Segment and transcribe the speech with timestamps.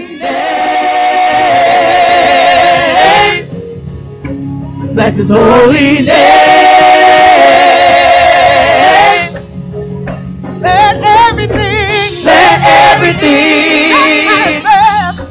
[0.00, 0.18] name.
[4.94, 6.06] Bless his holy name.
[10.60, 10.96] Let
[11.30, 12.60] everything, let
[12.94, 13.92] everything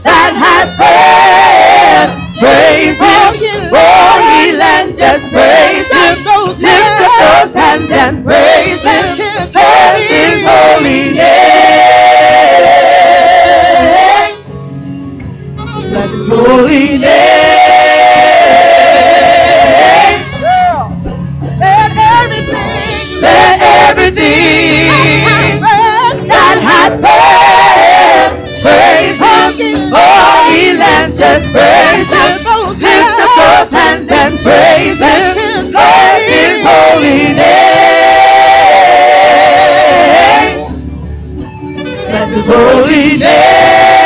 [0.04, 3.71] that has breath praise him.
[3.73, 6.16] Holy land, just praise him.
[6.59, 9.25] Lift up those hands and praise him.
[16.75, 17.00] holy name.
[21.60, 25.47] Let everything, let everything
[26.28, 26.57] that
[28.61, 29.92] praise Him.
[31.18, 32.31] Just praise Him.
[32.80, 35.72] Lift up hands and praise Him.
[36.28, 37.75] His holy name.
[42.36, 44.05] His holy name.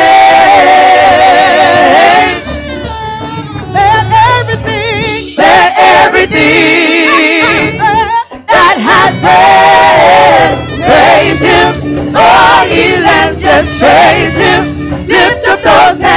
[10.85, 12.15] praise, Him.
[12.15, 15.07] All He lands, just praise Him.
[15.07, 16.08] Lift up those hands.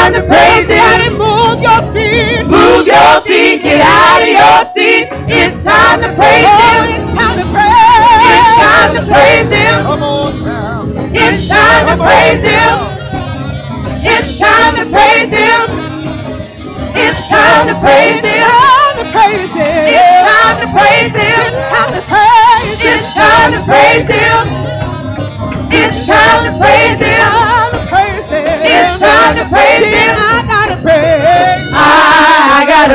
[0.00, 1.12] time to praise Him.
[1.18, 2.44] Move your feet.
[2.46, 3.62] Move your feet.
[3.62, 5.08] Get out of your seat.
[5.28, 6.96] It's time to praise oh, Him.
[6.96, 8.20] It's time to praise.
[8.32, 9.82] It's time to praise Him.
[9.84, 10.84] Come on, now.
[11.12, 12.99] It's time to praise Him.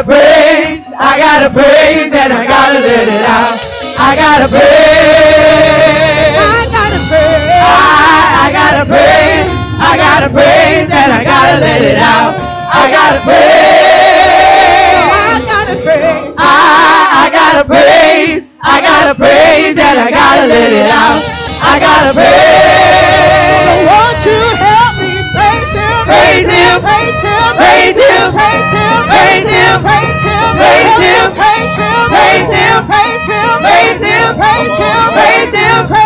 [0.06, 3.58] praise, I gotta praise, and I gotta let it out.
[3.98, 4.70] I gotta praise,
[6.38, 9.50] I gotta praise, I, I gotta praise,
[9.82, 12.38] I gotta praise, and I gotta let it out.
[12.70, 14.06] I gotta praise,
[15.10, 16.54] I gotta praise, I,
[17.22, 21.18] I gotta praise, I gotta praise, and I gotta let it out.
[21.66, 23.05] I gotta praise.
[29.76, 36.00] Him, Him, praise Him, praise Him, praise Him, praise Him, praise Him, praise Him, praise
[36.00, 36.05] Him.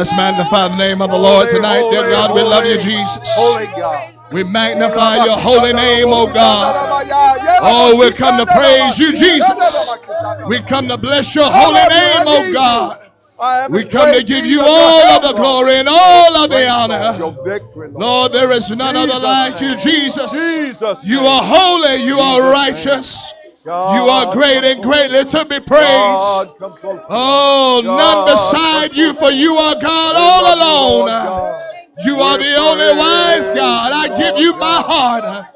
[0.00, 1.84] Let's magnify the name of the Lord tonight.
[1.90, 3.20] Dear God, we love you, Jesus.
[3.36, 4.14] Holy God.
[4.32, 7.04] We magnify your holy name, oh God.
[7.60, 9.92] Oh, we come to praise you, Jesus.
[10.46, 13.10] We come to bless your holy name, oh God.
[13.70, 17.12] We come to give you all of the glory and all of the honor.
[17.98, 18.32] Lord.
[18.32, 19.76] There is none other like you.
[19.76, 20.32] Jesus.
[21.04, 23.19] You are holy, you are righteous,
[23.64, 25.68] you are great and greatly to be praised.
[25.80, 26.56] God.
[27.08, 31.60] Oh, none beside you, for you are God all alone.
[32.06, 33.92] You are the only wise God.
[33.92, 35.46] I give you my heart.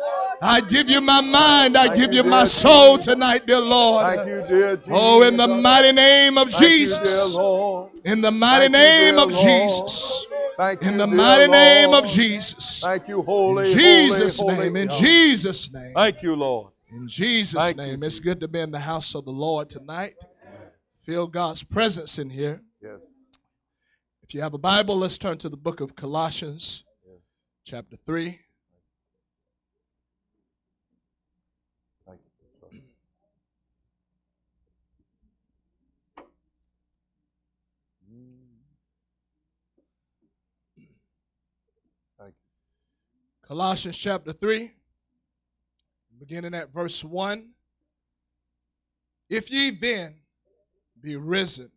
[0.43, 1.77] I give you my mind.
[1.77, 4.29] I give you my soul tonight, dear Thank Lord.
[4.29, 4.91] you, dear Jesus.
[4.91, 7.37] Oh, in the mighty name of Thank you, dear Jesus.
[8.05, 9.31] In the mighty name of.
[9.33, 10.27] Jesus.
[10.57, 12.81] Thank In the mighty name of Jesus.
[12.83, 14.77] Thank you, holy, In Jesus' name.
[14.77, 15.01] In God.
[15.01, 15.95] Jesus' name.
[15.95, 16.74] Thank you, Lord.
[16.95, 18.03] In Jesus' Thank you, name.
[18.05, 18.25] It's Jesus.
[18.25, 20.15] good to be in the house of the Lord tonight.
[21.03, 22.63] Feel God's presence in here.
[22.81, 23.01] Yes.
[24.23, 26.85] If you have a Bible, let's turn to the book of Colossians,
[27.65, 28.39] chapter 3.
[32.07, 32.21] Thank
[32.71, 32.81] you.
[38.09, 38.25] Mm.
[42.21, 42.35] Thank
[43.49, 44.71] Colossians chapter 3,
[46.27, 47.51] beginning at verse 1.
[49.29, 50.15] If ye then
[51.03, 51.71] be risen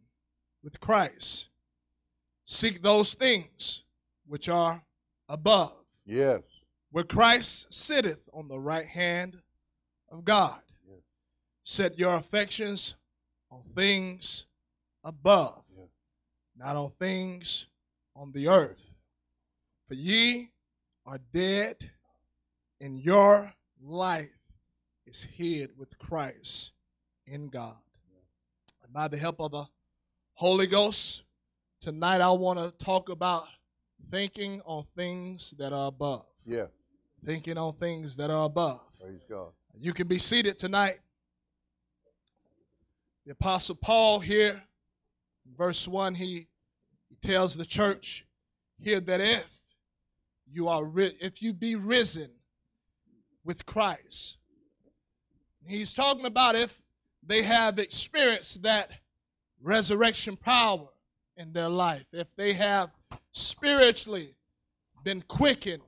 [0.64, 1.50] with Christ,
[2.46, 3.84] seek those things
[4.26, 4.82] which are
[5.28, 5.74] above.
[6.06, 6.42] Yes.
[6.92, 9.38] where Christ sitteth on the right hand
[10.10, 10.62] of God.
[10.88, 11.02] Yes.
[11.64, 12.96] Set your affections
[13.52, 14.46] on things
[15.04, 15.90] above, Yes.
[16.56, 17.68] not on things
[18.16, 18.82] on the earth.
[19.90, 20.50] For ye
[21.06, 21.92] are dead,
[22.80, 24.37] and your life
[25.08, 26.74] is hid with Christ
[27.26, 27.76] in God.
[28.84, 29.66] And by the help of the
[30.34, 31.24] Holy Ghost,
[31.82, 33.46] tonight I want to talk about
[34.12, 36.26] thinking on things that are above.
[36.46, 36.68] Yes.
[37.26, 38.82] Thinking on things that are above.
[39.02, 39.48] Praise God.
[39.80, 41.00] You can be seated tonight.
[43.26, 44.62] The Apostle Paul here,
[45.58, 46.48] verse 1, he,
[47.10, 48.26] he tells the church
[48.80, 49.48] here that if
[50.52, 52.30] you are ri- if you be risen
[53.44, 54.38] with Christ,
[55.70, 56.82] he's talking about if
[57.24, 58.92] they have experienced that
[59.62, 60.88] resurrection power
[61.36, 62.90] in their life, if they have
[63.32, 64.34] spiritually
[65.04, 65.84] been quickened,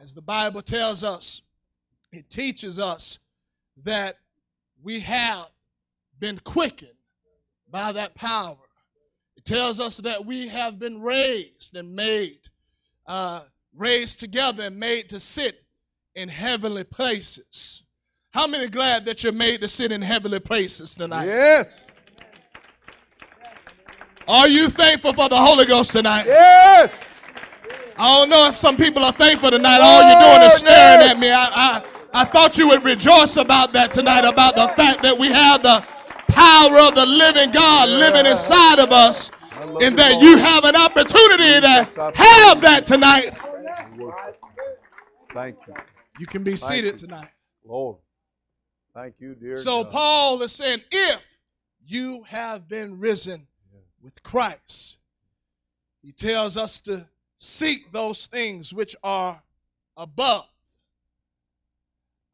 [0.00, 1.40] as the Bible tells us,
[2.12, 3.18] it teaches us
[3.84, 4.18] that
[4.82, 5.48] we have
[6.18, 6.90] been quickened
[7.70, 8.58] by that power.
[9.36, 12.40] It tells us that we have been raised and made,
[13.06, 13.42] uh,
[13.74, 15.60] raised together and made to sit
[16.14, 17.82] in heavenly places.
[18.32, 21.26] How many glad that you're made to sit in heavenly places tonight?
[21.26, 21.66] Yes.
[24.26, 26.24] Are you thankful for the Holy Ghost tonight?
[26.26, 26.90] Yes.
[27.98, 29.80] I don't know if some people are thankful tonight.
[29.82, 31.14] All you're doing is staring yes.
[31.14, 31.30] at me.
[31.30, 31.82] I, I,
[32.14, 35.84] I thought you would rejoice about that tonight, about the fact that we have the
[36.28, 39.30] power of the living God living inside of us,
[39.82, 40.24] and that Lord.
[40.24, 43.36] you have an opportunity to have that tonight.
[45.34, 45.74] Thank you,
[46.18, 47.08] You can be Thank seated you.
[47.08, 47.28] tonight.
[47.66, 47.98] Lord.
[48.94, 49.92] Thank you, dear So God.
[49.92, 51.22] Paul is saying, if
[51.86, 53.46] you have been risen
[54.02, 54.98] with Christ,
[56.02, 57.06] he tells us to
[57.38, 59.42] seek those things which are
[59.96, 60.46] above.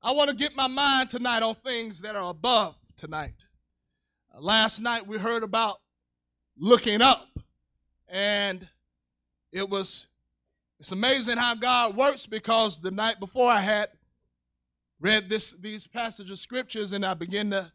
[0.03, 3.45] I want to get my mind tonight on things that are above tonight.
[4.35, 5.81] Uh, last night we heard about
[6.57, 7.29] looking up,
[8.09, 8.67] and
[9.53, 10.07] it was
[10.81, 13.89] it's amazing how God works because the night before I had
[15.01, 17.71] read this these passages of scriptures and I began to,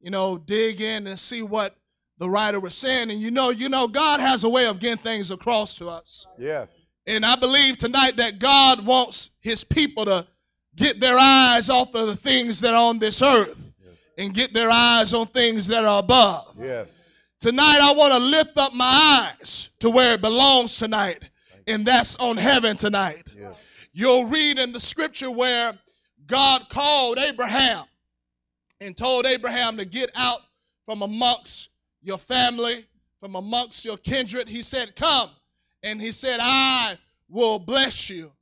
[0.00, 1.74] you know, dig in and see what
[2.18, 3.10] the writer was saying.
[3.10, 6.26] And you know, you know, God has a way of getting things across to us.
[6.38, 6.66] Yeah.
[7.06, 10.26] And I believe tonight that God wants his people to
[10.76, 13.72] get their eyes off of the things that are on this earth
[14.16, 16.54] and get their eyes on things that are above.
[16.60, 16.88] Yes.
[17.40, 21.22] Tonight, I want to lift up my eyes to where it belongs tonight,
[21.66, 23.26] and that's on heaven tonight.
[23.34, 23.58] Yes.
[23.94, 25.78] You'll read in the scripture where
[26.30, 27.84] God called Abraham
[28.80, 30.40] and told Abraham to get out
[30.86, 31.68] from amongst
[32.02, 32.86] your family,
[33.20, 34.48] from amongst your kindred.
[34.48, 35.30] He said, Come.
[35.82, 36.96] And he said, I
[37.28, 38.32] will bless you.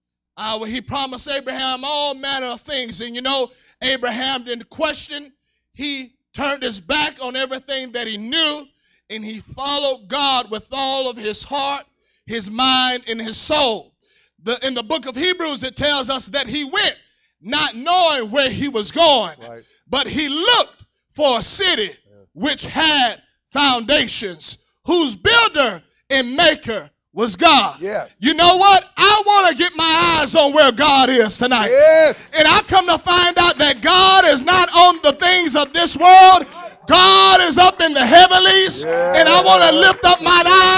[0.66, 3.00] He promised Abraham all manner of things.
[3.00, 3.50] And you know,
[3.82, 5.32] Abraham didn't question.
[5.72, 8.66] He turned his back on everything that he knew
[9.10, 11.84] and he followed God with all of his heart,
[12.26, 13.94] his mind, and his soul.
[14.42, 16.96] The, in the book of Hebrews, it tells us that he went
[17.40, 19.38] not knowing where he was going.
[19.40, 19.64] Right.
[19.88, 21.90] But he looked for a city
[22.32, 23.20] which had
[23.52, 27.80] foundations, whose builder and maker was God.
[27.80, 28.06] Yeah.
[28.20, 28.84] You know what?
[28.96, 31.68] I want to get my eyes on where God is tonight.
[31.68, 32.28] Yes.
[32.32, 35.96] And I come to find out that God is not on the things of this
[35.96, 36.46] world.
[36.86, 38.84] God is up in the heavenlies.
[38.84, 40.77] And I want to lift up my eyes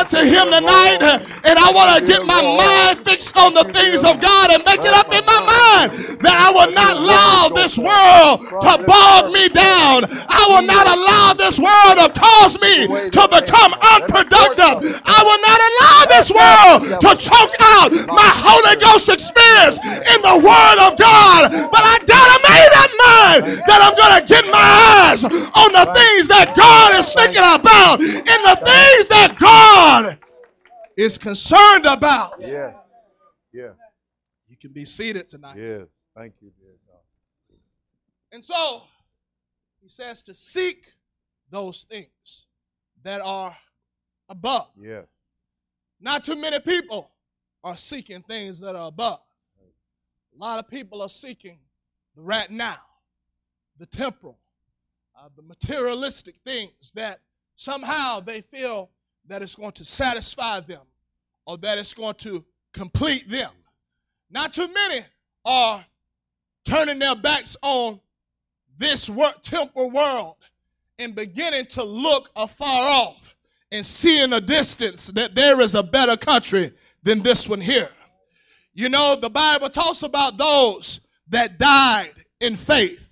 [0.00, 1.00] unto Him tonight.
[1.44, 4.80] And I want to get my mind fixed on the things of God and make
[4.80, 5.92] it up in my mind
[6.24, 10.08] that I will not allow this world to bog me down.
[10.08, 14.88] I will not allow this world to cause me to become unproductive.
[15.04, 20.36] I will not allow this world to choke out my Holy Ghost experience in the
[20.40, 21.50] Word of God.
[21.70, 22.39] But I gotta
[23.38, 28.26] that I'm gonna get my eyes on the things that God is thinking about and
[28.26, 30.18] the things that God
[30.96, 32.40] is concerned about.
[32.40, 32.74] Yeah.
[33.52, 33.72] Yeah.
[34.48, 35.56] You can be seated tonight.
[35.56, 35.84] Yeah.
[36.16, 37.58] Thank you, dear God.
[38.32, 38.82] And so
[39.80, 40.86] he says to seek
[41.50, 42.46] those things
[43.02, 43.56] that are
[44.28, 44.68] above.
[44.80, 45.02] Yeah.
[46.00, 47.10] Not too many people
[47.62, 49.20] are seeking things that are above.
[50.34, 51.58] A lot of people are seeking
[52.16, 52.78] right now,
[53.80, 54.38] the temporal,
[55.18, 57.18] uh, the materialistic things that
[57.56, 58.90] somehow they feel
[59.28, 60.82] that it's going to satisfy them
[61.46, 62.44] or that it's going to
[62.74, 63.50] complete them.
[64.30, 65.00] Not too many
[65.46, 65.84] are
[66.66, 68.00] turning their backs on
[68.76, 70.36] this wor- temporal world
[70.98, 73.34] and beginning to look afar off
[73.72, 77.90] and see in a distance that there is a better country than this one here.
[78.74, 83.09] You know, the Bible talks about those that died in faith.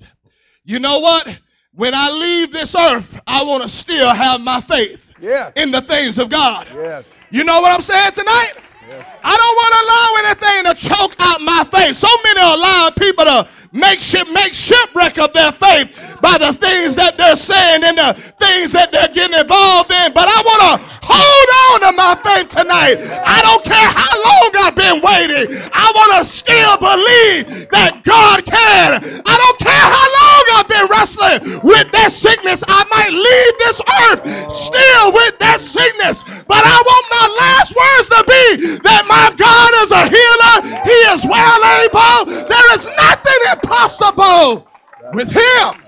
[0.69, 1.27] You know what?
[1.75, 5.51] When I leave this earth, I want to still have my faith Yeah.
[5.57, 6.67] in the things of God.
[6.75, 7.05] Yes.
[7.31, 8.53] You know what I'm saying tonight?
[8.87, 9.07] Yes.
[9.25, 11.97] I don't want to allow anything to choke out my faith.
[11.97, 16.53] So many are allowing people to make ship, make shipwreck of their faith by the
[16.53, 20.13] things that they're saying and the things that they're getting involved in.
[20.13, 20.73] But I want to
[21.05, 22.99] hold on to my faith tonight.
[23.01, 25.47] I don't care how long I've been waiting.
[25.73, 28.99] I want to still believe that God can.
[29.03, 32.65] I don't care how long I've been wrestling with that sickness.
[32.67, 34.21] I might leave this earth
[34.51, 36.25] still with that sickness.
[36.49, 38.45] But I want my last words to be
[38.89, 40.57] that my God is a healer.
[40.89, 42.49] He is well able.
[42.49, 44.69] There is nothing impossible
[45.13, 45.83] with him.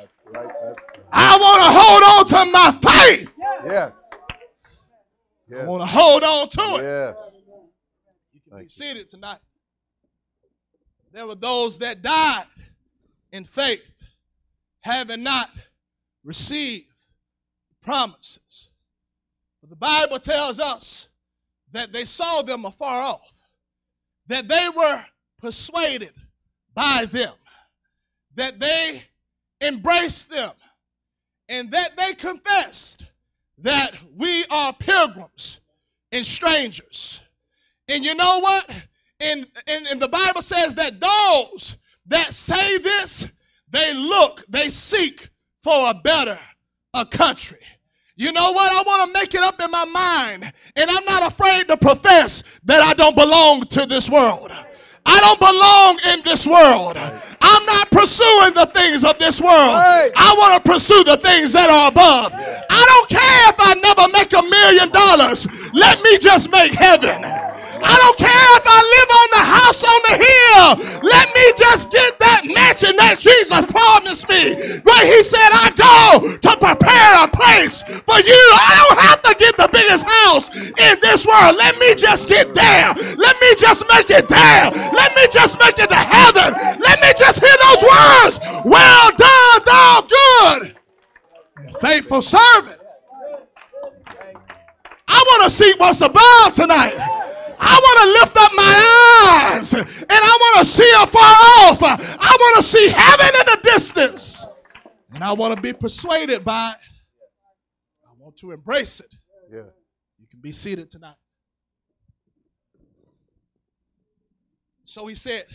[1.12, 3.30] I want to hold on to my faith.
[3.64, 3.92] right.
[5.48, 5.62] Yeah.
[5.62, 6.82] I want to hold on to it.
[6.82, 7.12] Yeah.
[8.32, 9.38] You can be seated tonight.
[11.12, 12.44] There were those that died
[13.32, 13.82] in faith,
[14.80, 15.50] having not
[16.24, 16.86] received
[17.82, 18.68] promises.
[19.60, 21.08] But the Bible tells us
[21.72, 23.32] that they saw them afar off,
[24.28, 25.04] that they were
[25.40, 26.12] persuaded
[26.74, 27.32] by them,
[28.40, 29.02] that they
[29.60, 30.52] embraced them,
[31.50, 33.04] and that they confessed
[33.58, 35.60] that we are pilgrims
[36.10, 37.20] and strangers.
[37.86, 38.70] And you know what?
[39.20, 43.28] And, and, and the Bible says that those that say this,
[43.68, 45.28] they look, they seek
[45.62, 46.38] for a better
[46.94, 47.60] a country.
[48.16, 48.72] You know what?
[48.72, 50.50] I want to make it up in my mind.
[50.76, 54.50] And I'm not afraid to profess that I don't belong to this world.
[55.06, 56.96] I don't belong in this world.
[57.40, 59.52] I'm not pursuing the things of this world.
[60.16, 62.32] I want to pursue the things that are above.
[62.34, 65.72] I don't care if I never make a million dollars.
[65.72, 67.49] Let me just make heaven.
[67.82, 70.68] I don't care if I live on the house on the hill.
[71.02, 74.54] Let me just get that mansion that Jesus promised me.
[74.84, 75.96] Where he said, I go
[76.28, 78.42] to prepare a place for you.
[78.52, 81.56] I don't have to get the biggest house in this world.
[81.56, 82.94] Let me just get there.
[82.94, 84.64] Let me just make it there.
[84.70, 86.54] Let me just make it to heaven.
[86.80, 88.34] Let me just hear those words.
[88.64, 90.76] Well done, thou good
[91.80, 92.78] faithful servant.
[95.08, 97.19] I want to see what's above tonight.
[97.62, 101.82] I want to lift up my eyes and I want to see afar off.
[101.82, 104.46] I want to see heaven in the distance.
[105.12, 106.78] And I want to be persuaded by it.
[108.08, 109.12] I want to embrace it.
[109.52, 109.62] Yeah.
[110.18, 111.16] You can be seated tonight.
[114.84, 115.46] So he said,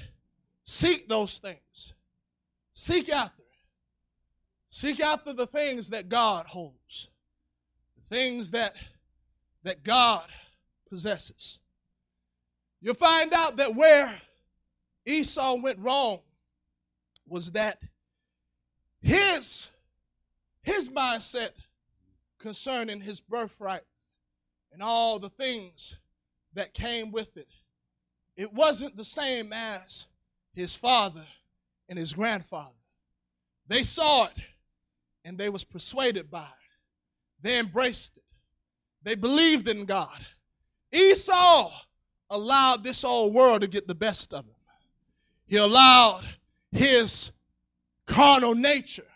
[0.65, 1.93] Seek those things.
[2.73, 3.43] Seek after.
[4.69, 7.07] Seek after the things that God holds,
[7.95, 8.75] the things that,
[9.63, 10.25] that God
[10.89, 11.59] possesses.
[12.85, 14.15] You'll find out that where
[15.07, 16.19] Esau went wrong
[17.27, 17.81] was that
[19.01, 19.67] his,
[20.61, 21.49] his mindset
[22.37, 23.81] concerning his birthright
[24.71, 25.95] and all the things
[26.53, 27.47] that came with it,
[28.37, 30.05] it wasn't the same as
[30.53, 31.25] his father
[31.89, 32.69] and his grandfather.
[33.67, 34.37] They saw it
[35.23, 37.41] and they was persuaded by it.
[37.41, 38.23] They embraced it.
[39.01, 40.23] They believed in God.
[40.91, 41.71] Esau
[42.29, 44.55] allowed this old world to get the best of him.
[45.47, 46.23] He allowed
[46.71, 47.31] his
[48.05, 49.07] carnal nature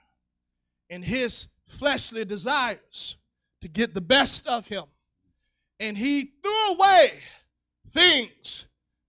[0.90, 3.18] and his fleshly desires
[3.62, 4.84] to get the best of him.
[5.80, 7.12] And he threw away
[7.92, 8.66] things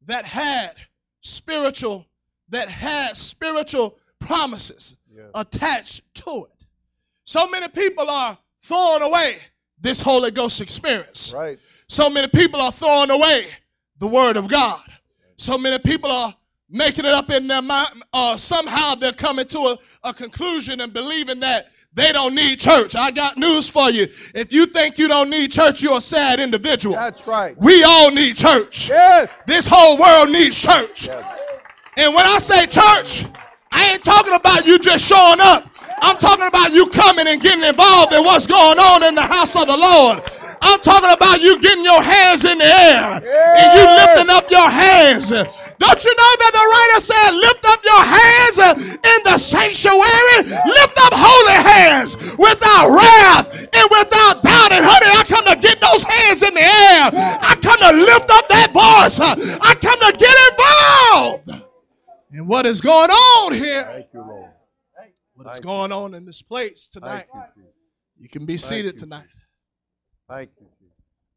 [0.06, 0.74] that had
[1.20, 2.06] spiritual
[2.48, 4.96] that had spiritual promises
[5.34, 6.66] attached to it.
[7.24, 9.36] So many people are throwing away
[9.80, 11.32] this Holy Ghost experience.
[11.32, 11.58] Right.
[11.88, 13.46] So many people are throwing away
[14.00, 14.80] the Word of God.
[15.36, 16.34] So many people are
[16.68, 17.88] making it up in their mind.
[18.12, 22.94] Uh, somehow they're coming to a, a conclusion and believing that they don't need church.
[22.94, 24.06] I got news for you.
[24.34, 26.94] If you think you don't need church, you're a sad individual.
[26.94, 27.56] That's right.
[27.58, 28.88] We all need church.
[28.88, 29.28] Yes.
[29.46, 31.06] This whole world needs church.
[31.06, 31.24] Yes.
[31.96, 33.26] And when I say church,
[33.72, 35.66] I ain't talking about you just showing up.
[36.02, 39.54] I'm talking about you coming and getting involved in what's going on in the house
[39.56, 40.22] of the Lord.
[40.62, 44.06] I'm talking about you getting your hands in the air and you Yeah.
[44.06, 45.30] lifting up your hands.
[45.30, 48.56] Don't you know that the writer said, lift up your hands
[49.00, 50.36] in the sanctuary?
[50.44, 54.72] Lift up holy hands without wrath and without doubt.
[54.72, 57.10] And honey, I come to get those hands in the air.
[57.40, 59.20] I come to lift up that voice.
[59.20, 61.66] I come to get involved.
[62.32, 63.82] And what is going on here?
[63.82, 64.50] Thank you, Lord.
[65.34, 67.26] What is going on in this place tonight?
[67.56, 67.64] You,
[68.18, 69.24] You can be Thank seated you, tonight.
[70.28, 70.66] Thank you,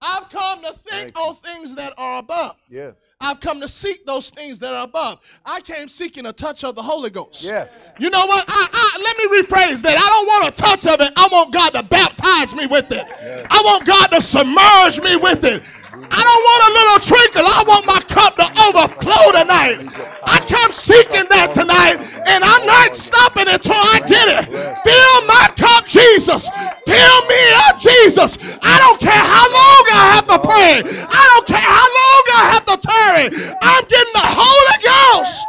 [0.01, 1.33] I've come to think Thank you.
[1.35, 2.57] things that are above.
[2.69, 2.93] Yes.
[3.23, 5.19] I've come to seek those things that are above.
[5.45, 7.43] I came seeking a touch of the Holy Ghost.
[7.43, 7.67] Yeah.
[7.97, 8.43] You know what?
[8.47, 9.97] I, I, let me rephrase that.
[9.97, 11.13] I don't want a touch of it.
[11.15, 13.05] I want God to baptize me with it.
[13.49, 15.63] I want God to submerge me with it.
[15.93, 17.45] I don't want a little trickle.
[17.45, 19.77] I want my cup to overflow tonight.
[20.25, 24.49] I come seeking that tonight, and I'm not stopping until I get it.
[24.81, 26.49] Fill my cup, Jesus.
[26.49, 28.41] Fill me up, Jesus.
[28.65, 30.81] I don't care how long I have to pray.
[30.81, 33.25] I don't care how long I have to tarry.
[33.61, 35.45] I'm getting the Holy Ghost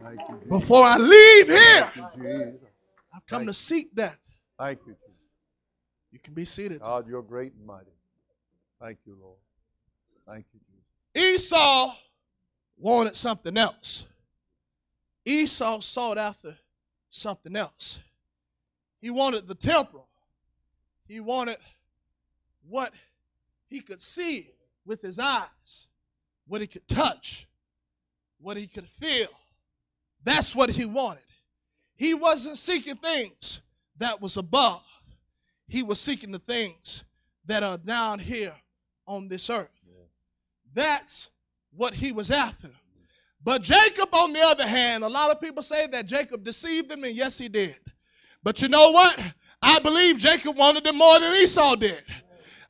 [0.00, 0.48] Thank you, Jesus.
[0.48, 1.84] before I leave here.
[1.92, 2.68] Thank you, Jesus.
[3.14, 4.16] I've come to seek that.
[4.58, 4.96] Thank you,
[6.10, 6.80] You can be seated.
[6.80, 7.90] God, you're great and mighty.
[8.80, 9.36] Thank you, Lord.
[11.14, 11.94] Esau
[12.76, 14.06] wanted something else.
[15.24, 16.56] Esau sought after
[17.10, 17.98] something else.
[19.00, 20.08] He wanted the temporal.
[21.06, 21.58] He wanted
[22.68, 22.92] what
[23.68, 24.50] he could see
[24.86, 25.86] with his eyes,
[26.46, 27.46] what he could touch,
[28.40, 29.28] what he could feel.
[30.24, 31.22] That's what he wanted.
[31.96, 33.60] He wasn't seeking things
[33.98, 34.82] that was above.
[35.68, 37.04] He was seeking the things
[37.46, 38.54] that are down here
[39.06, 39.68] on this earth.
[40.74, 41.30] That's
[41.76, 42.70] what he was after.
[43.42, 47.04] But Jacob, on the other hand, a lot of people say that Jacob deceived them,
[47.04, 47.76] and yes, he did.
[48.42, 49.18] But you know what?
[49.62, 52.02] I believe Jacob wanted it more than Esau did.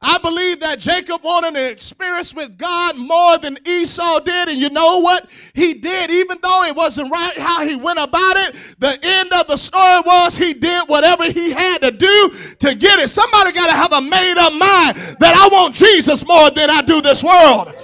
[0.06, 4.48] I believe that Jacob wanted an experience with God more than Esau did.
[4.50, 5.30] And you know what?
[5.54, 8.76] He did, even though it wasn't right how he went about it.
[8.80, 12.98] The end of the story was he did whatever he had to do to get
[12.98, 13.08] it.
[13.08, 16.82] Somebody got to have a made up mind that I want Jesus more than I
[16.82, 17.74] do this world.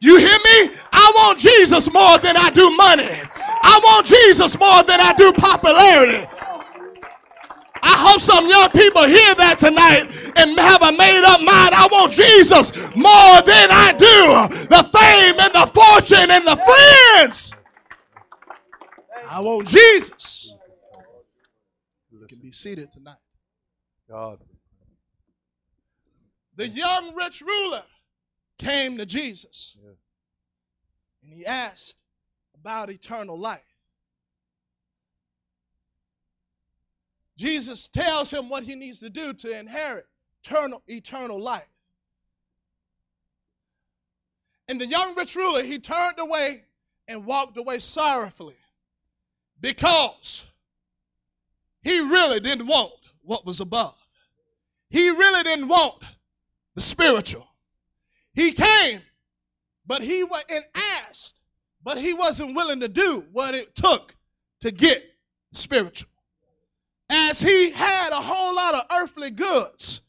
[0.00, 0.76] You hear me?
[0.92, 3.08] I want Jesus more than I do money.
[3.62, 6.26] I want Jesus more than I do popularity.
[7.82, 11.74] I hope some young people hear that tonight and have a made up mind.
[11.74, 17.54] I want Jesus more than I do the fame and the fortune and the friends.
[19.28, 20.54] I want Jesus.
[22.10, 23.16] You can be seated tonight.
[24.08, 24.38] God.
[26.56, 27.82] The young rich ruler
[28.58, 29.90] came to Jesus Yeah.
[31.22, 31.96] and he asked
[32.54, 33.62] about eternal life.
[37.36, 40.06] Jesus tells him what he needs to do to inherit
[40.42, 41.62] eternal, eternal life.
[44.66, 46.64] And the young rich ruler, he turned away
[47.06, 48.56] and walked away sorrowfully
[49.60, 50.44] because
[51.82, 52.92] he really didn't want
[53.22, 53.94] what was above.
[54.90, 56.02] He really didn't want
[56.74, 57.46] the spiritual.
[58.38, 59.00] He came,
[59.84, 60.64] but he went and
[61.08, 61.34] asked,
[61.82, 64.14] but he wasn't willing to do what it took
[64.60, 65.02] to get
[65.52, 66.08] spiritual.
[67.10, 70.02] As he had a whole lot of earthly goods.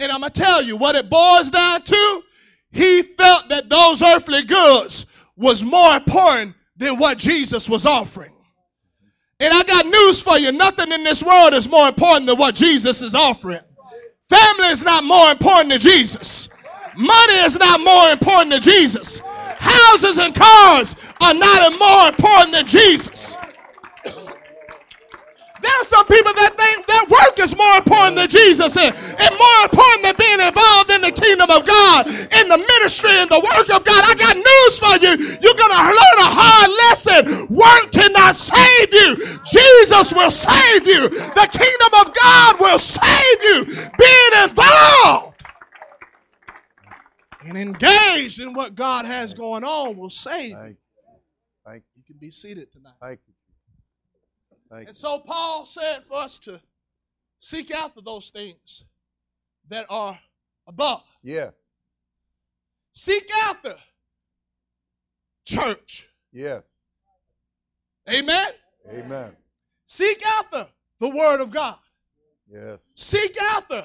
[0.00, 2.22] And I'm to tell you what it boils down to.
[2.72, 8.32] He felt that those earthly goods was more important than what Jesus was offering.
[9.38, 10.50] And I got news for you.
[10.50, 13.60] Nothing in this world is more important than what Jesus is offering.
[14.28, 16.48] Family is not more important than Jesus.
[16.96, 19.20] Money is not more important than Jesus.
[19.58, 23.36] houses and cars are not more important than Jesus.
[25.62, 29.32] There are some people that think that work is more important than Jesus and, and
[29.34, 33.40] more important than being involved in the kingdom of God, in the ministry and the
[33.40, 34.00] work of God.
[34.04, 35.12] I got news for you.
[35.16, 37.48] You're going to learn a hard lesson.
[37.50, 39.16] Work cannot save you.
[39.48, 41.08] Jesus will save you.
[41.08, 43.64] The kingdom of God will save you.
[43.96, 45.35] Being involved
[47.48, 50.56] and engaged in what God has going on will save you.
[50.56, 50.76] Thank you.
[51.66, 52.94] Thank You can be seated tonight.
[53.00, 53.34] Thank you.
[54.70, 55.00] Thank And you.
[55.00, 56.60] so Paul said for us to
[57.40, 58.84] seek after those things
[59.68, 60.18] that are
[60.66, 61.02] above.
[61.22, 61.50] Yeah.
[62.92, 63.76] Seek after
[65.44, 66.08] church.
[66.32, 66.60] Yeah.
[68.08, 68.48] Amen.
[68.90, 69.32] Amen.
[69.86, 70.68] Seek after
[71.00, 71.78] the word of God.
[72.52, 72.78] Yes.
[72.94, 73.84] Seek after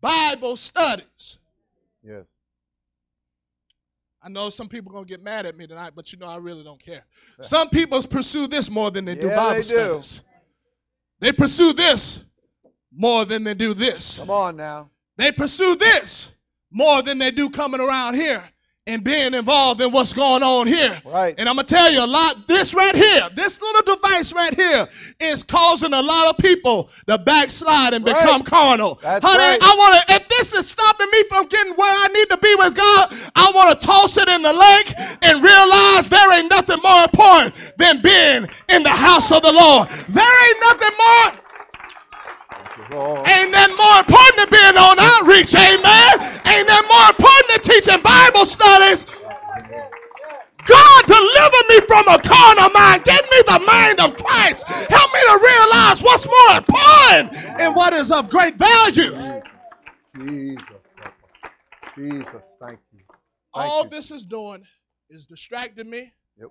[0.00, 1.38] Bible studies.
[2.02, 2.24] Yes.
[4.22, 6.36] I know some people are gonna get mad at me tonight, but you know I
[6.36, 7.04] really don't care.
[7.40, 10.00] Some people pursue this more than they do Yeah, Bible they do.
[11.20, 12.22] They pursue this
[12.92, 14.18] more than they do this.
[14.18, 14.90] Come on now.
[15.16, 16.30] They pursue this
[16.70, 18.42] more than they do coming around here
[18.86, 21.00] and being involved in what's going on here.
[21.04, 21.34] Right.
[21.38, 22.48] And I'm gonna tell you a lot.
[22.48, 24.88] This right here, this little device right here,
[25.20, 28.16] is causing a lot of people to backslide and Right.
[28.20, 28.98] become carnal.
[29.02, 29.58] That's Honey, right.
[29.62, 30.19] I want to.
[30.40, 33.78] This is stopping me from getting where I need to be with God, I want
[33.78, 34.88] to toss it in the lake
[35.20, 39.90] and realize there ain't nothing more important than being in the house of the Lord.
[40.08, 41.28] There ain't nothing more.
[42.56, 43.28] Thank you, Lord.
[43.28, 46.12] Ain't that more important than being on outreach, amen?
[46.48, 49.04] Ain't that more important than teaching Bible studies?
[50.64, 53.04] God, deliver me from a carnal mind.
[53.04, 54.64] Give me the mind of Christ.
[54.88, 59.29] Help me to realize what's more important and what is of great value.
[62.00, 62.42] Jesus.
[62.60, 63.00] Thank you.
[63.54, 63.90] Thank All you.
[63.90, 64.64] this is doing
[65.10, 66.50] is distracting me Yep.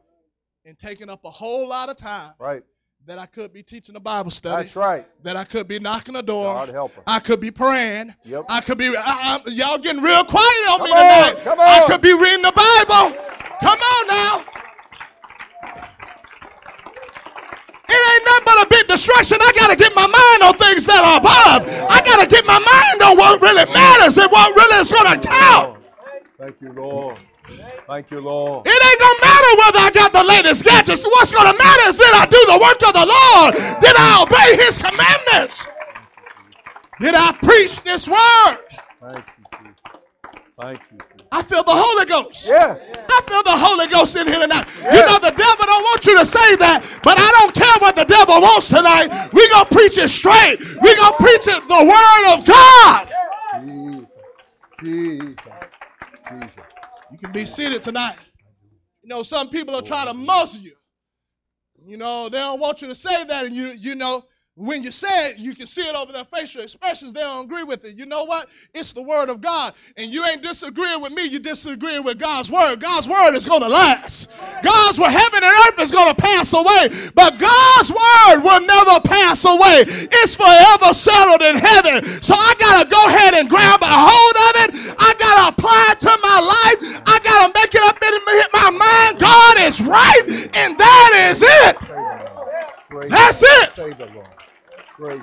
[0.66, 2.64] and taking up a whole lot of time Right.
[3.06, 5.08] that I could be teaching a Bible study, That's right.
[5.24, 7.04] that I could be knocking a door, God help us.
[7.08, 8.14] I could be praying.
[8.26, 8.46] Yep.
[8.50, 8.90] I could be.
[8.90, 11.44] I, I, y'all getting real quiet on me Come on, tonight.
[11.44, 13.18] come I could be reading the Bible.
[13.62, 14.46] Come on now.
[18.50, 19.38] It ain't nothing but a big distraction.
[19.42, 21.70] I gotta get my mind on things that are above.
[21.90, 25.78] I gotta get my mind on what really matters and what really is gonna count.
[26.38, 27.18] Thank you, Lord.
[27.88, 28.68] Thank you, Lord.
[28.68, 31.04] It ain't gonna matter whether I got the latest gadgets.
[31.04, 33.54] What's gonna matter is did I do the work of the Lord?
[33.82, 35.68] Did I obey His commandments?
[37.00, 38.58] Did I preach this word?
[40.60, 41.00] Thank you, Jesus.
[41.00, 41.28] Thank you, Jesus.
[41.32, 42.48] I feel the Holy Ghost.
[42.48, 42.78] Yeah.
[43.10, 44.68] I feel the Holy Ghost in here tonight.
[44.78, 47.96] You know the devil don't want you to say that, but I don't care what
[47.96, 49.30] the devil wants tonight.
[49.32, 50.60] We gonna preach it straight.
[50.60, 53.08] We gonna preach it the word of God.
[53.64, 54.10] Jesus.
[54.82, 55.36] Jesus.
[56.30, 56.66] Jesus.
[57.12, 58.18] You can be seated tonight.
[59.02, 60.76] You know, some people are trying to muzzle you.
[61.86, 64.92] You know, they don't want you to say that, and you you know, when you
[64.92, 67.14] say it, you can see it over their facial expressions.
[67.14, 67.96] They don't agree with it.
[67.96, 68.50] You know what?
[68.74, 69.74] It's the word of God.
[69.96, 72.82] And you ain't disagreeing with me, you disagreeing with God's word.
[72.82, 74.30] God's word is gonna last.
[74.62, 79.46] God's word, heaven and earth is gonna pass away, but God's word will never pass
[79.46, 79.86] away.
[79.88, 82.04] It's forever settled in heaven.
[82.22, 84.96] So I gotta go ahead and grab a hold of it.
[85.00, 87.02] I gotta apply it to my life.
[87.08, 88.20] I gotta make it up in
[88.52, 89.20] my mind.
[89.20, 91.89] God is right, and that is it.
[92.90, 93.30] Praise the Lord.
[93.38, 93.72] Praise That's it.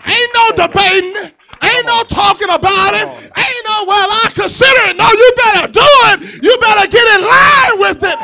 [0.06, 1.32] Ain't no debating.
[1.62, 3.08] Ain't no talking about it.
[3.08, 4.96] Ain't no, well, I consider it.
[4.96, 6.42] No, you better do it.
[6.44, 8.18] You better get in line with it.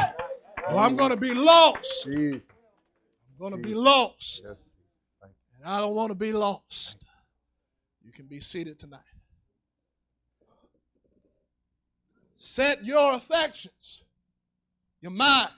[0.70, 2.06] Or I'm going to be lost.
[2.08, 2.42] I'm
[3.38, 4.44] going to be lost.
[4.44, 7.04] And I don't want to be lost.
[8.04, 9.00] You can be seated tonight.
[12.36, 14.02] Set your affections,
[15.00, 15.50] your mind,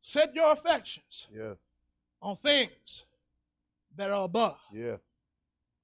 [0.00, 1.54] set your affections Yeah.
[2.22, 3.04] On things
[3.96, 4.96] that are above Yeah.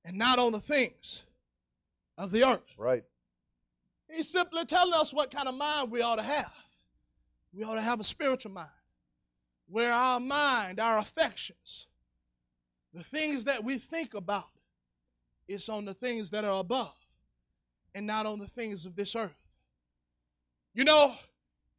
[0.05, 1.23] and not on the things
[2.17, 2.75] of the earth.
[2.77, 3.05] Right.
[4.11, 6.53] He's simply telling us what kind of mind we ought to have.
[7.53, 8.69] We ought to have a spiritual mind
[9.69, 11.87] where our mind, our affections,
[12.93, 14.49] the things that we think about,
[15.49, 16.95] is on the things that are above
[17.95, 19.31] and not on the things of this earth.
[20.75, 21.15] You know,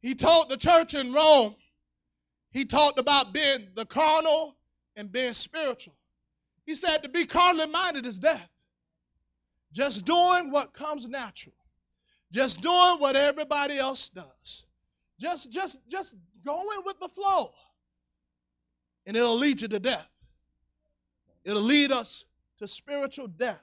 [0.00, 1.54] he told the church in Rome,
[2.56, 4.56] he talked about being the carnal
[4.96, 5.94] and being spiritual.
[6.64, 8.48] He said to be carnally minded is death.
[9.72, 11.54] Just doing what comes natural.
[12.32, 14.64] Just doing what everybody else does.
[15.20, 16.14] Just just just
[16.46, 17.52] going with the flow.
[19.04, 20.08] And it'll lead you to death.
[21.44, 22.24] It'll lead us
[22.60, 23.60] to spiritual death.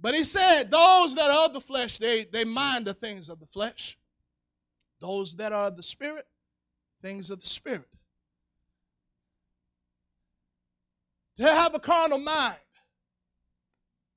[0.00, 3.38] But he said, those that are of the flesh, they, they mind the things of
[3.38, 3.96] the flesh.
[5.04, 6.26] Those that are of the spirit,
[7.02, 7.86] things of the spirit.
[11.36, 12.56] To have a carnal mind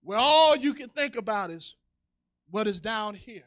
[0.01, 1.75] where all you can think about is
[2.51, 3.43] what is down here.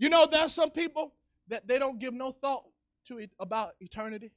[0.00, 1.14] You know, there's some people
[1.46, 2.64] that they don't give no thought
[3.04, 4.32] to it about eternity.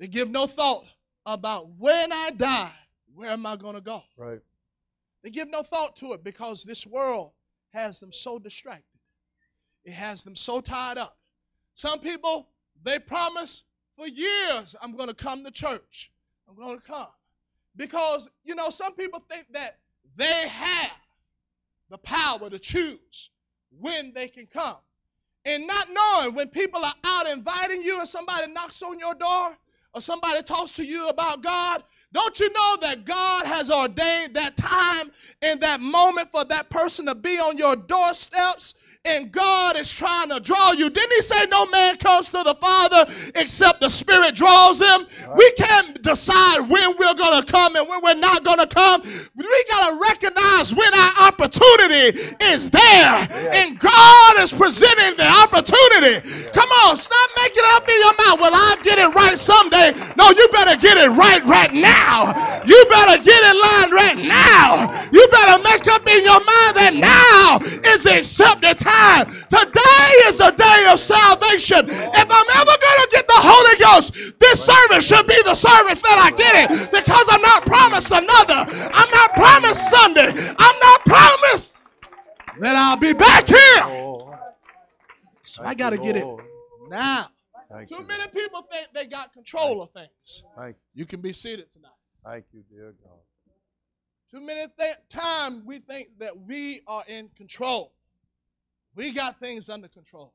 [0.00, 0.84] They give no thought
[1.24, 2.72] about when I die,
[3.14, 4.02] where am I going to go?
[4.16, 4.40] Right.
[5.22, 7.30] They give no thought to it because this world
[7.72, 8.98] has them so distracted.
[9.84, 11.16] It has them so tied up.
[11.80, 12.46] Some people,
[12.84, 13.64] they promise
[13.96, 16.12] for years, I'm going to come to church.
[16.46, 17.08] I'm going to come.
[17.74, 19.78] Because, you know, some people think that
[20.14, 20.92] they have
[21.88, 23.30] the power to choose
[23.78, 24.76] when they can come.
[25.46, 29.56] And not knowing when people are out inviting you and somebody knocks on your door
[29.94, 34.54] or somebody talks to you about God, don't you know that God has ordained that
[34.54, 38.74] time and that moment for that person to be on your doorsteps
[39.06, 40.90] and God is trying to draw you.
[40.90, 45.06] Didn't he say no man comes to the Father except the Spirit draws him?
[45.26, 45.36] Right.
[45.36, 49.00] We can't decide when we're going to come and when we're not going to come.
[49.00, 52.82] We got to recognize when our opportunity is there.
[52.82, 53.64] Yeah.
[53.64, 56.20] And God is presenting the opportunity.
[56.20, 56.52] Yeah.
[56.52, 58.40] Come on, stop making up in your mind.
[58.40, 59.94] Well, I'll get it right someday.
[60.18, 62.60] No, you better get it right right now.
[62.66, 65.08] You better get in line right now.
[65.10, 69.26] You better make up in your mind that now is the accepted time time.
[69.26, 71.86] Today is the day of salvation.
[71.88, 76.02] If I'm ever going to get the Holy Ghost, this service should be the service
[76.02, 78.60] that I get it because I'm not promised another.
[78.92, 80.30] I'm not promised Sunday.
[80.58, 81.76] I'm not promised
[82.60, 83.82] that I'll be back here.
[85.42, 86.26] So I got to get it
[86.88, 87.28] now.
[87.88, 90.44] Too many people think they got control of things.
[90.56, 91.90] thank You can be seated tonight.
[92.24, 93.18] Thank you, dear God.
[94.30, 97.92] Too many th- times we think that we are in control.
[99.00, 100.34] We got things under control.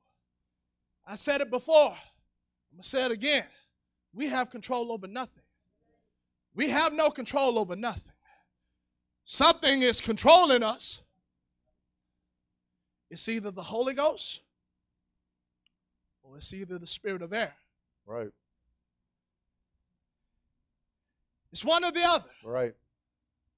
[1.05, 1.91] I said it before.
[1.91, 3.45] I'm going to say it again.
[4.11, 5.43] We have control over nothing.
[6.55, 8.11] We have no control over nothing.
[9.25, 10.99] Something is controlling us.
[13.11, 14.41] It's either the Holy Ghost
[16.23, 17.53] or it's either the spirit of air.
[18.07, 18.31] Right.
[21.51, 22.31] It's one or the other.
[22.43, 22.73] Right.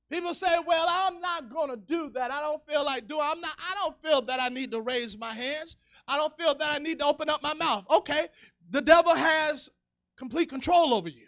[0.10, 2.32] People say, "Well, I'm not going to do that.
[2.32, 3.22] I don't feel like doing.
[3.24, 3.56] I'm not.
[3.58, 5.76] I don't feel that I need to raise my hands.
[6.08, 8.28] I don't feel that I need to open up my mouth." Okay,
[8.70, 9.70] the devil has
[10.18, 11.28] complete control over you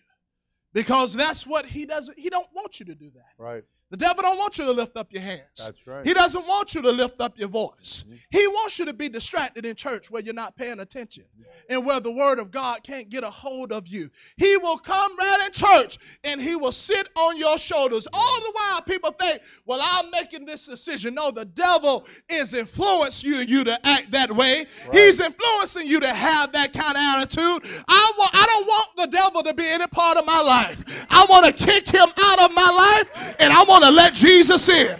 [0.73, 2.17] because that's what he doesn't.
[2.17, 3.33] He don't want you to do that.
[3.37, 3.63] Right.
[3.91, 5.41] The devil don't want you to lift up your hands.
[5.57, 6.05] That's right.
[6.05, 8.03] He doesn't want you to lift up your voice.
[8.05, 8.15] Mm-hmm.
[8.29, 11.23] He wants you to be distracted in church where you're not paying attention
[11.69, 14.11] and where the word of God can't get a hold of you.
[14.37, 18.07] He will come right in church and he will sit on your shoulders.
[18.13, 21.15] All the while people think, well, I'm making this decision.
[21.15, 24.67] No, the devil is influencing you, you to act that way.
[24.87, 24.95] Right.
[24.97, 27.83] He's influencing you to have that kind of attitude.
[27.87, 31.07] I, want, I don't want the devil to be any part of my life.
[31.09, 34.13] I want to kick him out of my life and I want want to let
[34.13, 34.99] Jesus in.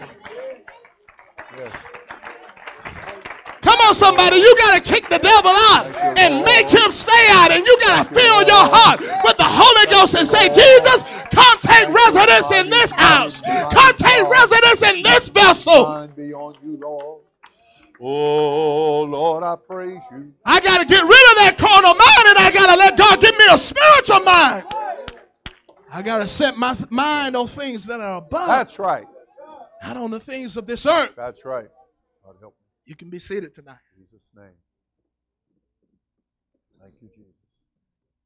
[3.62, 4.38] Come on, somebody.
[4.38, 5.86] You got to kick the devil out
[6.18, 7.52] and make him stay out.
[7.52, 11.60] And you got to fill your heart with the Holy Ghost and say, Jesus, come
[11.60, 13.42] take residence in this house.
[13.42, 16.10] Come take residence in this vessel.
[18.02, 20.34] Oh, Lord, I praise you.
[20.46, 23.20] I got to get rid of that carnal mind and I got to let God
[23.20, 24.64] give me a spiritual mind.
[25.92, 28.48] I got to set my mind on things that are above.
[28.48, 29.06] That's right.
[29.84, 31.14] Not on the things of this earth.
[31.16, 31.68] That's right.
[32.26, 32.66] God help me.
[32.86, 33.78] You can be seated tonight.
[33.98, 34.46] In Jesus' name.
[36.82, 37.34] Thank you, Jesus.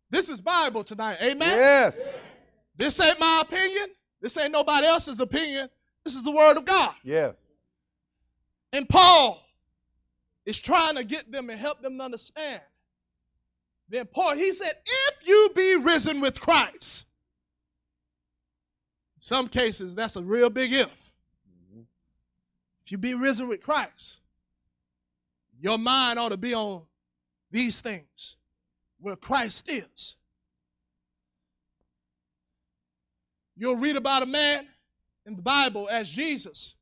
[0.10, 1.18] This is Bible tonight.
[1.22, 1.58] Amen.
[1.58, 1.94] Yes.
[2.76, 3.88] This ain't my opinion.
[4.22, 5.70] This ain't nobody else's opinion.
[6.04, 6.94] This is the word of God.
[7.04, 7.36] Yes.
[8.72, 9.42] And Paul
[10.46, 12.62] is trying to get them and help them to understand.
[13.90, 17.06] Then Paul, he said, if you be risen with Christ,
[19.24, 20.90] some cases, that's a real big if.
[20.90, 21.84] Mm-hmm.
[22.86, 24.20] If you be risen with Christ,
[25.62, 26.82] your mind ought to be on
[27.50, 28.36] these things
[29.00, 30.18] where Christ is.
[33.56, 34.68] You'll read about a man
[35.26, 36.76] in the Bible as Jesus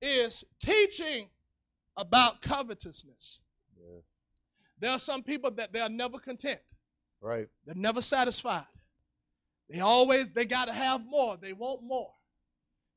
[0.00, 1.28] is teaching
[1.96, 3.40] about covetousness.
[3.76, 4.00] Yeah.
[4.78, 6.60] There are some people that they are never content.
[7.20, 7.48] Right.
[7.66, 8.66] They're never satisfied.
[9.72, 11.38] They always they got to have more.
[11.40, 12.12] They want more.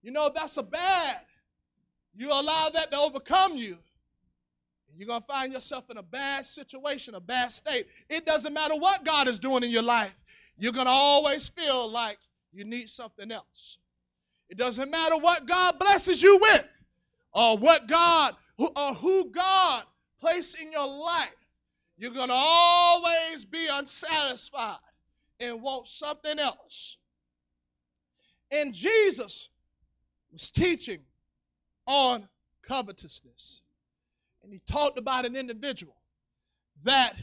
[0.03, 1.19] You know that's a bad.
[2.15, 3.77] You allow that to overcome you.
[4.97, 7.87] You're going to find yourself in a bad situation, a bad state.
[8.09, 10.13] It doesn't matter what God is doing in your life.
[10.57, 12.19] You're going to always feel like
[12.53, 13.77] you need something else.
[14.49, 16.67] It doesn't matter what God blesses you with.
[17.33, 19.83] or what God or who God
[20.21, 21.35] placed in your life,
[21.97, 24.77] you're going to always be unsatisfied
[25.39, 26.97] and want something else.
[28.51, 29.49] And Jesus
[30.31, 30.99] was teaching
[31.87, 32.27] on
[32.67, 33.61] covetousness.
[34.43, 35.95] And he talked about an individual
[36.83, 37.15] that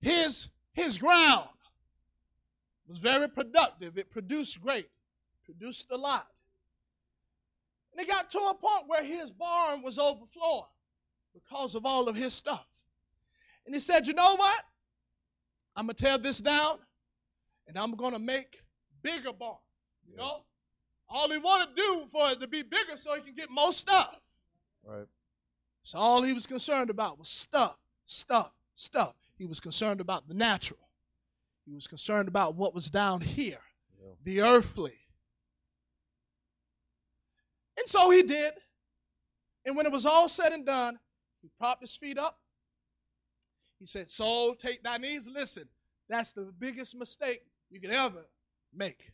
[0.00, 1.48] his, his ground
[2.88, 3.98] was very productive.
[3.98, 4.88] It produced great,
[5.44, 6.26] produced a lot.
[7.92, 10.64] And it got to a point where his barn was overflowing
[11.34, 12.66] because of all of his stuff.
[13.66, 14.64] And he said, You know what?
[15.76, 16.78] I'm going to tear this down
[17.66, 18.62] and I'm going to make
[19.02, 19.56] bigger barn.
[20.08, 20.44] You know?
[21.08, 23.72] All he wanted to do for it to be bigger so he can get more
[23.72, 24.18] stuff.
[24.84, 25.06] Right.
[25.82, 29.14] So all he was concerned about was stuff, stuff, stuff.
[29.36, 30.78] He was concerned about the natural.
[31.66, 33.60] He was concerned about what was down here,
[34.00, 34.12] Yeah.
[34.24, 34.98] the earthly.
[37.78, 38.52] And so he did.
[39.64, 40.98] And when it was all said and done,
[41.40, 42.38] he propped his feet up.
[43.82, 45.26] He said, Soul, take thy knees.
[45.26, 45.64] Listen,
[46.08, 48.24] that's the biggest mistake you could ever
[48.72, 49.10] make.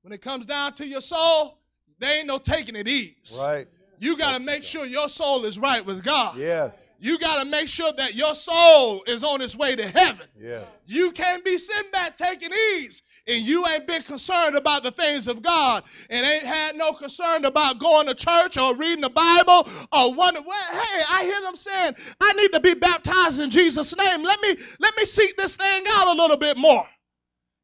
[0.00, 1.58] When it comes down to your soul,
[1.98, 3.38] there ain't no taking it ease.
[3.38, 3.68] Right.
[3.98, 6.38] You got to make sure your soul is right with God.
[6.38, 6.72] Yes.
[7.00, 10.26] You got to make sure that your soul is on its way to heaven.
[10.38, 10.66] Yes.
[10.86, 15.28] You can't be sitting back taking ease and you ain't been concerned about the things
[15.28, 19.68] of God and ain't had no concern about going to church or reading the Bible
[19.92, 23.94] or wondering, well, hey, I hear them saying, I need to be baptized in Jesus'
[23.96, 24.24] name.
[24.24, 26.86] Let me let me seek this thing out a little bit more.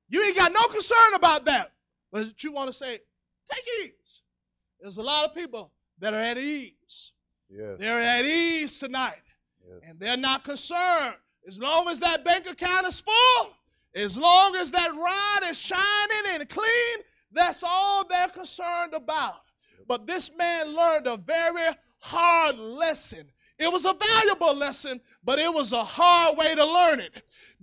[0.09, 1.73] You ain't got no concern about that.
[2.13, 3.01] But you want to say,
[3.53, 4.23] take ease.
[4.81, 6.73] There's a lot of people that are at ease.
[7.57, 7.79] Yes.
[7.79, 9.23] They're at ease tonight
[9.67, 9.81] Yes.
[9.85, 11.17] and they're not concerned.
[11.47, 13.55] As long as that bank account is full,
[13.95, 16.99] as long as that rod is shining and clean,
[17.33, 19.41] that's all they're concerned about.
[19.87, 23.27] But this man learned a very hard lesson.
[23.59, 27.13] It was a valuable lesson, but it was a hard way to learn it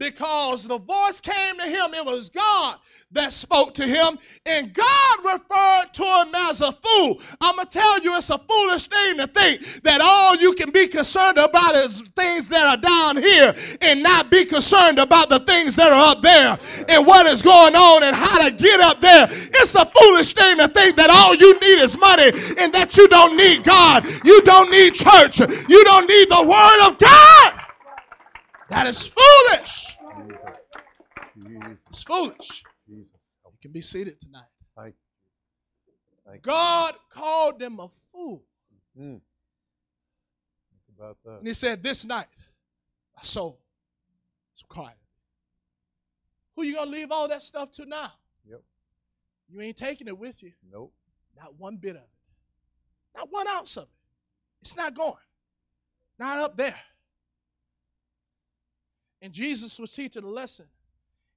[0.01, 1.93] because the voice came to him.
[1.93, 2.77] It was God
[3.11, 7.21] that spoke to him, and God referred to him as a fool.
[7.39, 10.71] I'm going to tell you, it's a foolish thing to think that all you can
[10.71, 15.39] be concerned about is things that are down here and not be concerned about the
[15.39, 16.57] things that are up there
[16.89, 19.27] and what is going on and how to get up there.
[19.29, 23.07] It's a foolish thing to think that all you need is money and that you
[23.07, 24.07] don't need God.
[24.25, 25.39] You don't need church.
[25.39, 27.61] You don't need the Word of God.
[28.71, 29.90] That is foolish.
[31.61, 31.79] Jesus.
[31.89, 32.63] It's foolish.
[32.87, 33.21] Jesus.
[33.45, 34.49] You can be seated tonight.
[34.75, 35.93] Thank you.
[36.31, 38.43] Thank God called them a fool.
[38.95, 39.01] you.
[39.01, 39.21] Mm.
[40.71, 41.37] Think about that.
[41.39, 42.27] And he said, This night,
[43.15, 43.59] my soul
[44.55, 44.89] is crying.
[46.55, 48.11] Who you gonna leave all that stuff to now?
[48.47, 48.61] Yep.
[49.49, 50.51] You ain't taking it with you.
[50.71, 50.93] Nope.
[51.37, 52.09] Not one bit of it.
[53.15, 53.89] Not one ounce of it.
[54.61, 55.13] It's not going.
[56.19, 56.75] Not up there.
[59.21, 60.65] And Jesus was teaching a lesson.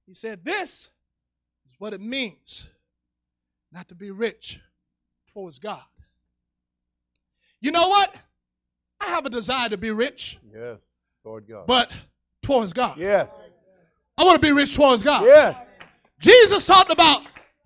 [0.07, 0.89] He said, This
[1.67, 2.67] is what it means
[3.71, 4.59] not to be rich
[5.33, 5.81] towards God.
[7.61, 8.13] You know what?
[9.01, 10.77] I have a desire to be rich, Yes.
[11.23, 11.67] Lord God.
[11.67, 11.91] but
[12.43, 12.97] towards God.
[12.97, 13.27] yes.
[14.17, 15.23] I want to be rich towards God.
[15.23, 15.55] Yes.
[16.19, 17.21] Jesus talked about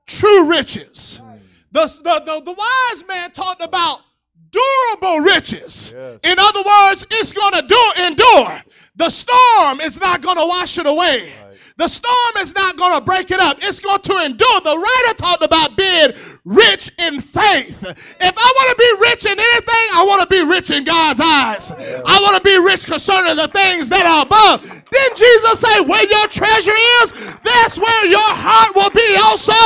[0.08, 1.21] true riches.
[1.23, 1.39] Mm.
[1.71, 3.99] The, the, the, the wise man talked about
[4.51, 5.93] durable riches.
[5.95, 6.19] Yes.
[6.23, 8.62] In other words, it's going to do endure.
[8.95, 11.33] The storm is not going to wash it away.
[11.33, 11.49] Right.
[11.77, 13.59] The storm is not going to break it up.
[13.62, 14.59] It's going to endure.
[14.59, 16.12] The writer talked about being
[16.43, 17.85] rich in faith.
[18.19, 21.21] If I want to be rich in anything, I want to be rich in God's
[21.21, 21.71] eyes.
[21.71, 24.62] I want to be rich concerning the things that are above.
[24.91, 29.15] Didn't Jesus say, where your treasure is, that's where your heart will be?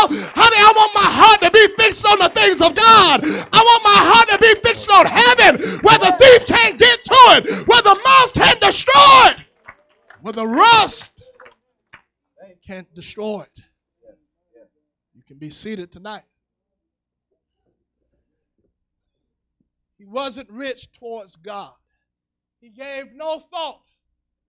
[0.09, 3.21] Honey, I want my heart to be fixed on the things of God.
[3.23, 7.19] I want my heart to be fixed on heaven, where the thief can't get to
[7.37, 9.37] it, where the moth can't destroy it,
[10.21, 11.13] where the rust
[12.65, 13.63] can't destroy it.
[15.13, 16.23] You can be seated tonight.
[19.97, 21.73] He wasn't rich towards God.
[22.61, 23.83] He gave no thought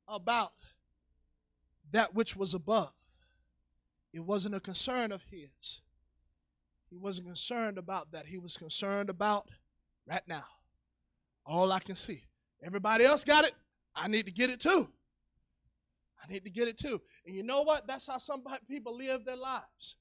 [0.09, 0.53] about
[1.93, 2.93] that which was above.
[4.15, 5.83] It wasn't a concern of his.
[6.89, 8.27] He wasn't concerned about that.
[8.27, 9.49] He was concerned about
[10.07, 10.45] right now.
[11.45, 12.23] All I can see.
[12.62, 13.55] Everybody else got it.
[13.97, 14.89] I need to get it too.
[16.23, 17.01] I need to get it too.
[17.27, 17.89] And you know what?
[17.89, 19.97] That's how some people live their lives.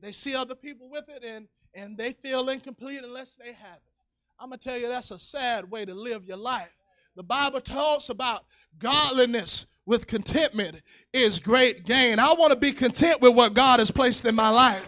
[0.00, 3.92] They see other people with it and, and they feel incomplete unless they have it.
[4.40, 6.72] I'm going to tell you that's a sad way to live your life.
[7.16, 8.46] The Bible talks about
[8.78, 10.76] godliness with contentment
[11.12, 12.18] is great gain.
[12.18, 14.84] I want to be content with what God has placed in my life.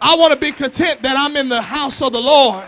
[0.00, 2.66] I want to be content that I'm in the house of the Lord.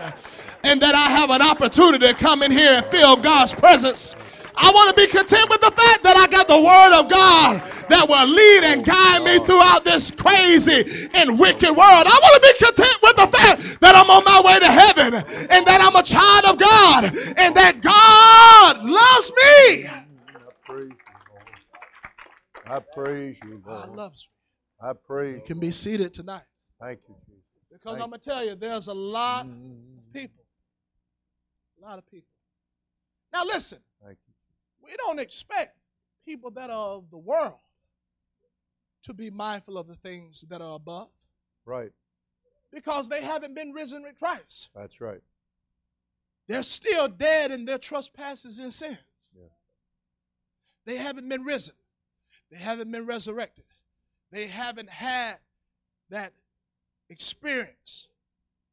[0.63, 4.15] and that I have an opportunity to come in here and feel God's presence.
[4.57, 7.61] I want to be content with the fact that I got the word of God
[7.89, 12.05] that will lead and guide me throughout this crazy and wicked world.
[12.07, 15.13] I want to be content with the fact that I'm on my way to heaven
[15.51, 17.03] and that I'm a child of God
[17.37, 20.04] and that God loves me.
[22.67, 23.83] I praise you, Lord.
[23.83, 24.27] I praise you, God loves
[24.81, 25.33] I praise.
[25.35, 25.43] You you.
[25.45, 26.43] can be seated tonight
[26.81, 27.41] Thank you, Jesus.
[27.71, 30.43] because Thank I'm going to tell you there's a lot of Mm, people.
[31.81, 32.27] A lot of people.
[33.33, 33.79] Now listen.
[34.03, 34.33] Thank you.
[34.83, 35.77] we don't expect
[36.25, 37.59] people that are of the world
[39.03, 41.09] to be mindful of the things that are above
[41.65, 41.91] Right.
[42.71, 44.69] because they haven't been risen with Christ.
[44.75, 45.21] That's right.
[46.47, 48.97] They're still dead in their trespasses and sins.
[49.35, 49.43] Yeah.
[50.85, 51.73] They haven't been risen.
[52.51, 53.65] They haven't been resurrected.
[54.31, 55.37] They haven't had
[56.09, 56.33] that
[57.09, 58.07] experience,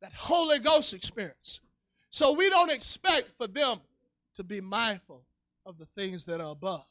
[0.01, 1.61] that Holy Ghost experience.
[2.11, 3.81] So we don't expect for them
[4.37, 5.23] to be mindful
[5.65, 6.85] of the things that are above.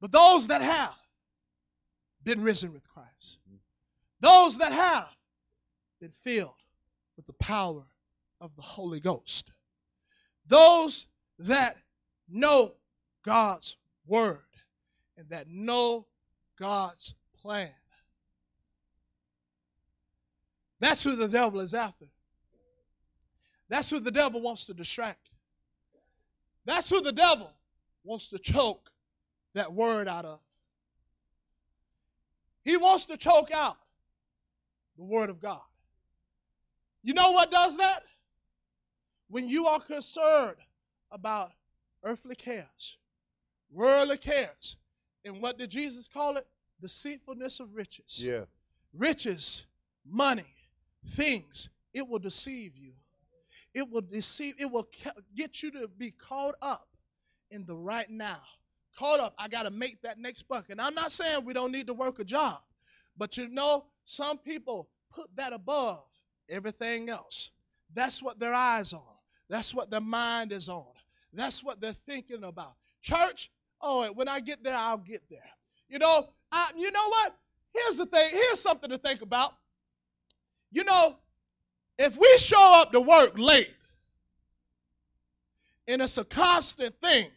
[0.00, 0.94] But those that have
[2.22, 3.56] been risen with Christ, mm-hmm.
[4.20, 5.08] those that have
[6.00, 6.50] been filled
[7.16, 7.82] with the power
[8.40, 9.50] of the Holy Ghost,
[10.46, 11.06] those
[11.38, 11.76] that
[12.28, 12.72] know
[13.24, 14.40] God's word
[15.16, 16.06] and that know
[16.58, 17.70] God's plan.
[20.80, 22.06] That's who the devil is after.
[23.68, 25.28] That's who the devil wants to distract.
[26.64, 27.50] That's who the devil
[28.04, 28.90] wants to choke
[29.54, 30.40] that word out of.
[32.64, 33.76] He wants to choke out
[34.98, 35.60] the word of God.
[37.02, 38.02] You know what does that?
[39.28, 40.56] When you are concerned
[41.10, 41.52] about
[42.02, 42.98] earthly cares,
[43.70, 44.76] worldly cares,
[45.26, 46.46] and what did Jesus call it?
[46.80, 48.22] Deceitfulness of riches.
[48.22, 48.44] Yeah.
[48.94, 49.64] Riches,
[50.06, 50.46] money,
[51.14, 52.92] things, it will deceive you.
[53.74, 54.88] It will deceive, it will
[55.34, 56.88] get you to be caught up
[57.50, 58.40] in the right now.
[58.98, 60.70] Caught up, I got to make that next buck.
[60.70, 62.60] And I'm not saying we don't need to work a job,
[63.16, 66.04] but you know, some people put that above
[66.48, 67.50] everything else.
[67.92, 69.02] That's what their eyes on.
[69.48, 70.86] That's what their mind is on.
[71.32, 72.74] That's what they're thinking about.
[73.02, 73.50] Church,
[73.80, 75.38] oh, when I get there, I'll get there.
[75.88, 77.36] You know, I, you know what?
[77.74, 78.30] Here's the thing.
[78.30, 79.52] Here's something to think about.
[80.72, 81.16] You know,
[81.98, 83.72] if we show up to work late,
[85.88, 87.28] and it's a constant thing,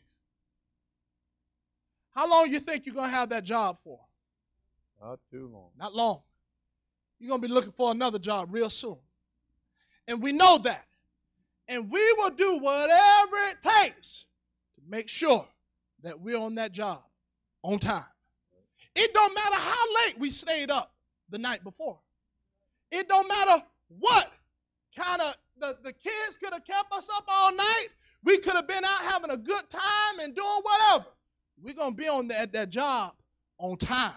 [2.11, 3.99] how long you think you're gonna have that job for?
[5.01, 5.69] Not too long.
[5.77, 6.21] Not long.
[7.19, 8.97] You're gonna be looking for another job real soon.
[10.07, 10.85] And we know that.
[11.67, 14.25] And we will do whatever it takes
[14.75, 15.47] to make sure
[16.03, 17.01] that we're on that job
[17.63, 18.03] on time.
[18.95, 20.91] It don't matter how late we stayed up
[21.29, 21.99] the night before.
[22.91, 23.63] It don't matter
[23.99, 24.31] what
[24.97, 27.87] kind of the, the kids could have kept us up all night.
[28.23, 31.05] We could have been out having a good time and doing whatever.
[31.61, 33.13] We're gonna be on that, that job
[33.57, 34.13] on time.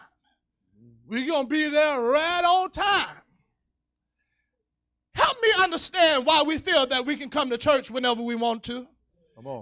[1.07, 3.17] We're gonna be there right on time.
[5.15, 8.65] Help me understand why we feel that we can come to church whenever we want
[8.65, 8.87] to,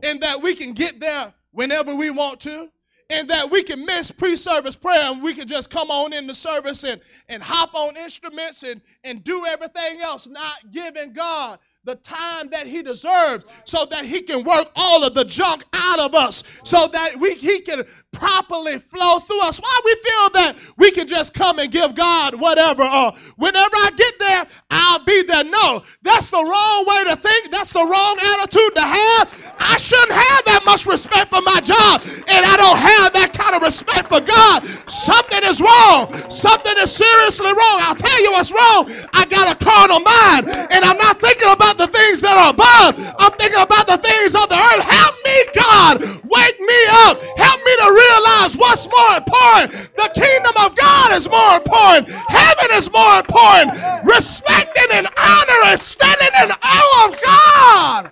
[0.05, 2.69] and that we can get there whenever we want to,
[3.11, 6.35] and that we can miss pre-service prayer and we can just come on in the
[6.35, 11.95] service and, and hop on instruments and, and do everything else, not giving God the
[11.95, 16.15] time that he deserves so that he can work all of the junk out of
[16.15, 19.59] us so that we he can properly flow through us.
[19.59, 23.91] Why we feel that we can just come and give god whatever or whenever i
[23.97, 25.45] get there i'll be there?
[25.45, 27.51] No that's the wrong way to think.
[27.51, 29.55] That's the wrong attitude to have.
[29.59, 33.57] I shouldn't have that much respect for my job and i don't have that kind
[33.57, 34.67] of respect for god.
[34.91, 36.13] Something is wrong.
[36.29, 37.79] Something is seriously wrong.
[37.89, 38.91] I'll tell you what's wrong.
[39.15, 43.15] I got a carnal mind and i'm not thinking about the things that are above.
[43.19, 44.85] I'm thinking about the things of the earth.
[44.85, 45.95] Help me god.
[46.25, 47.19] Wake me up.
[47.37, 49.73] Help me to realize what's more important.
[49.97, 52.11] The kingdom of god is more important.
[52.11, 53.77] Heaven is more important.
[54.07, 58.11] Respecting and honoring standing in awe of god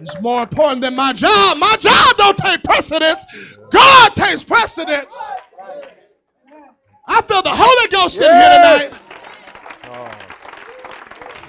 [0.00, 1.58] is more important than my job.
[1.58, 3.24] My job don't take precedence.
[3.70, 5.16] God takes precedence.
[7.06, 9.03] I feel the holy ghost in here tonight.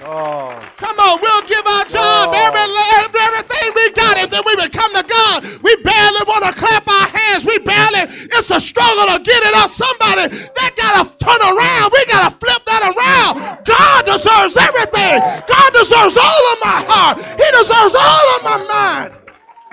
[0.04, 0.52] Oh.
[0.76, 2.42] Come on, we'll give our job Oh.
[2.46, 2.68] every,
[3.00, 5.44] every everything we got, and then we will come to God.
[5.62, 7.44] We barely want to clap our hands.
[7.44, 8.04] We barely.
[8.08, 9.70] It's a struggle to get it up.
[9.70, 11.86] Somebody that gotta turn around.
[11.92, 13.64] We gotta flip that around.
[13.64, 15.16] God deserves everything.
[15.48, 17.16] God deserves all of my heart.
[17.22, 19.12] He deserves all of my mind.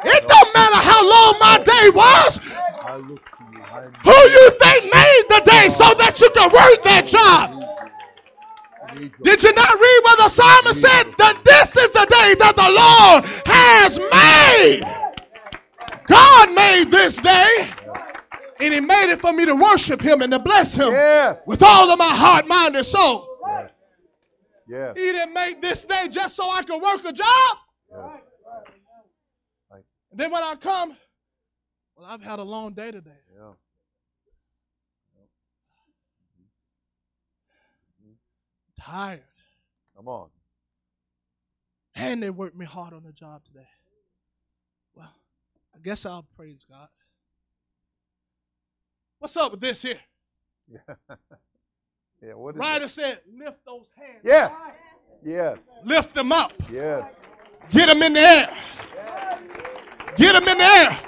[0.05, 2.39] It don't matter how long my day was.
[2.83, 3.63] I look to you.
[3.63, 7.52] I Who you think made the day so that you can work that job?
[8.93, 12.69] Did you not read where the psalmist said that this is the day that the
[12.69, 14.83] Lord has made?
[16.05, 17.69] God made this day,
[18.59, 21.37] and He made it for me to worship Him and to bless Him Yes.
[21.45, 23.29] with all of my heart, mind, and soul.
[24.67, 24.93] Yeah.
[24.95, 27.57] He didn't make this day just so I could work a job.
[27.91, 28.19] yes.
[30.11, 30.95] And then when I come,
[31.95, 33.09] well, I've had a long day today.
[33.35, 33.53] Yeah.
[38.83, 39.23] Tired.
[39.95, 40.27] Come on.
[41.95, 43.67] And they worked me hard on the job today.
[44.95, 45.13] Well,
[45.73, 46.87] I guess I'll praise God.
[49.19, 49.99] What's up with this here?
[50.67, 50.95] Yeah.
[52.21, 52.33] yeah.
[52.33, 52.91] What is Writer it?
[52.91, 54.19] said, lift those hands.
[54.23, 54.51] Yes.
[54.51, 54.73] high.
[55.23, 55.57] Yes.
[55.85, 56.51] Lift them up.
[56.69, 57.05] Yes.
[57.71, 58.57] Get them in the air.
[60.17, 60.99] Get them in the air.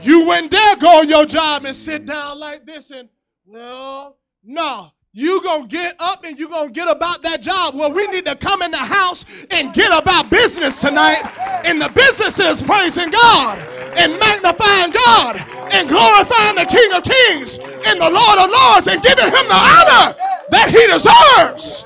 [0.00, 3.08] You wouldn't dare go on your job and sit down like this and,
[3.44, 4.88] well, no.
[5.16, 7.76] You gonna get up and you gonna get about that job.
[7.76, 11.22] Well, we need to come in the house and get about business tonight.
[11.64, 13.58] And the business is praising God
[13.96, 15.36] and magnifying God
[15.70, 19.54] and glorifying the King of Kings and the Lord of Lords and giving him the
[19.54, 20.18] honor
[20.50, 21.84] that he deserves.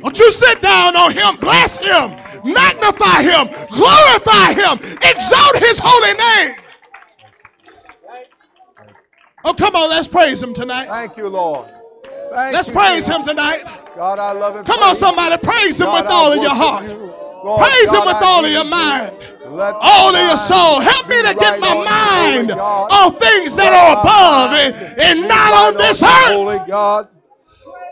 [0.00, 2.16] Don't you sit down on him, bless him,
[2.54, 6.56] magnify him, glorify him, exalt his holy name.
[9.46, 10.86] Oh, come on, let's praise him tonight.
[10.88, 11.68] Thank you, Lord.
[12.32, 13.14] Thank Let's you, praise Jesus.
[13.14, 13.64] him tonight.
[13.96, 15.06] God, I love and Come on, praise you.
[15.06, 16.84] somebody, praise him God, with I all of your heart.
[16.84, 17.14] you.
[17.44, 18.70] Lord Praise him with I all of your you.
[18.70, 19.16] mind.
[19.44, 20.80] Let All of your soul.
[20.80, 22.90] Help me to get right my on mind God.
[22.90, 26.32] on things that are above and, and not right on this earth.
[26.34, 27.08] Holy God.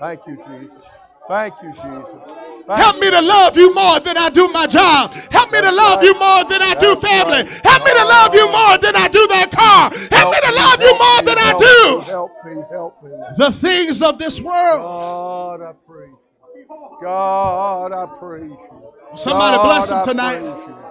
[0.01, 0.85] Thank you, Jesus.
[1.29, 2.44] Thank you, Jesus.
[2.69, 5.13] Help me to love you more than I do my job.
[5.13, 7.45] Help me to love you more than I do family.
[7.63, 9.91] Help me to love you more than I do that car.
[10.17, 13.11] Help me to love you more than I do Help me, help me.
[13.37, 14.83] the things of this world.
[14.83, 16.99] God, I praise you.
[17.03, 18.93] God, I praise you.
[19.17, 20.84] Somebody bless him tonight.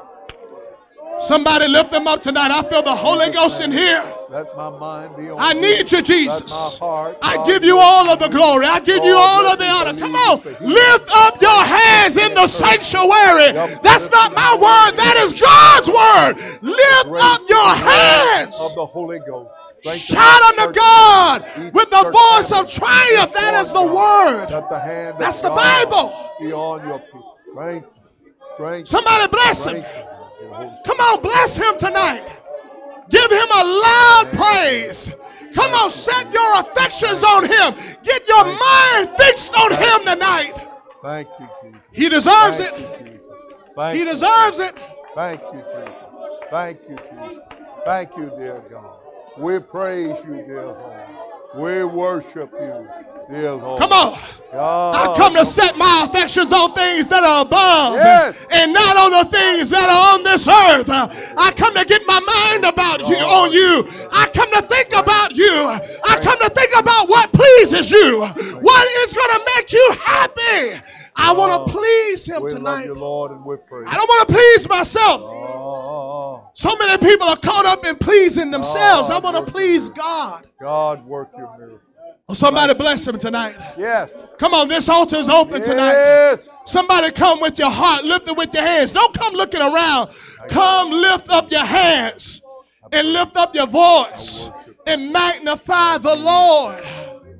[1.20, 2.52] Somebody lift them up tonight.
[2.52, 4.04] I feel the Holy Ghost in here.
[4.30, 6.80] Let my mind be on I need you, Jesus.
[6.80, 8.66] Heart, I give you all of the glory.
[8.66, 9.94] I give you all of the honor.
[9.94, 10.42] Come on.
[10.44, 13.54] Lift up your hands in the sanctuary.
[13.84, 14.98] That's not my word.
[14.98, 16.62] That is God's word.
[16.62, 18.60] Lift up your hands.
[18.60, 19.50] Of the Holy Ghost.
[19.84, 23.34] Shout unto God with the voice of triumph.
[23.34, 24.50] That is the word.
[24.50, 26.32] Let the hand of That's the Bible.
[26.40, 27.38] Be on your people.
[28.86, 29.84] Somebody bless him.
[30.86, 32.26] Come on, bless him tonight.
[33.10, 35.12] Give him a loud praise.
[35.54, 37.74] Come on, set your affections on him.
[38.04, 40.54] Get your mind fixed on him tonight.
[41.02, 41.82] Thank you, Jesus.
[41.92, 42.80] He deserves Thank it.
[42.80, 43.98] you, Jesus.
[43.98, 44.76] He deserves it.
[45.16, 45.94] Thank you, Jesus.
[46.50, 47.44] Thank you, Jesus.
[47.86, 48.96] Thank you, dear God.
[49.38, 51.10] We praise you, dear Lord.
[51.56, 52.88] We worship you,
[53.30, 54.20] Come on.
[54.56, 58.38] I come to set my affections on things that are above Yes.
[58.52, 60.90] and not on the things that are on this earth.
[60.90, 63.84] I come to get my mind about you on you.
[64.12, 65.52] I come to think about you.
[65.52, 68.22] I come to think about what pleases you.
[68.22, 70.82] What is going to make you happy.
[71.16, 72.86] I want to please him tonight.
[72.86, 75.22] you, Lord, and we praise I don't want to please myself.
[75.22, 79.10] Oh, So many people are caught up in pleasing oh, themselves.
[79.10, 80.48] I want to please God.
[80.60, 81.93] God, work your miracle.
[82.34, 83.56] Oh, somebody bless him tonight.
[83.78, 84.10] Yes.
[84.40, 85.94] Come on, this altar is open tonight.
[85.94, 86.40] Yes.
[86.66, 88.92] Somebody come with your heart, lift it with your hands.
[88.92, 90.10] Don't come looking around.
[90.50, 92.42] Come lift up your hands
[92.92, 94.50] and lift up your voice
[94.88, 96.84] and magnify the Lord.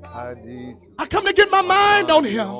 [0.04, 0.94] I need you.
[0.96, 2.54] I come to get my mind on Him.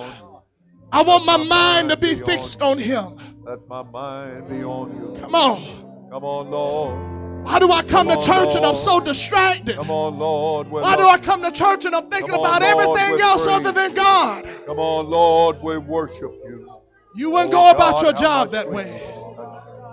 [0.91, 3.45] I want my mind to be fixed on Him.
[3.45, 5.21] Let my mind be on you.
[5.21, 6.09] Come on.
[6.11, 7.24] Come on, Lord.
[7.45, 9.77] Why do I come to Come on, church and I'm so distracted?
[9.77, 10.71] Come on, Lord.
[10.71, 13.45] we Why do I come to church and I'm thinking on, about Lord, everything else
[13.45, 13.95] praise other than.
[13.95, 14.49] God?
[14.67, 15.63] Come on, Lord.
[15.63, 16.73] We worship you.
[17.15, 19.03] You wouldn't Oh, go about your job that way.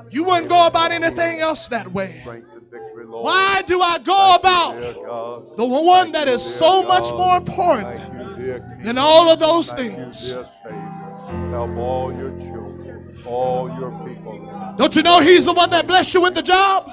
[0.10, 2.20] You wouldn't go about anything else that way.
[2.22, 3.26] Strength and victory, Lord.
[3.26, 8.45] Why do I go about the one that is so much more important Thank you,
[8.45, 8.84] dear King.
[8.84, 10.30] than all of those things?
[10.30, 11.49] you, dear Savior.
[11.52, 14.76] Help all your children, all your people.
[14.78, 16.89] Don't you know He's the one that blessed you with the job?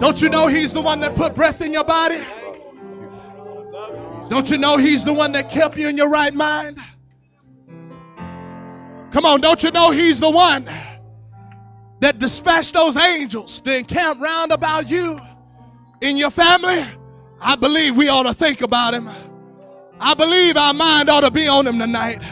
[0.00, 2.20] Don't you know He's the one that put breath in your body?
[4.30, 6.78] Don't you know He's the one that kept you in your right mind?
[9.10, 10.70] Come on, don't you know He's the one
[12.00, 15.20] that dispatched those angels to encamp round about you
[16.00, 16.82] in your family?
[17.38, 19.06] I believe we ought to think about Him.
[20.00, 22.22] I believe our mind ought to be on Him tonight.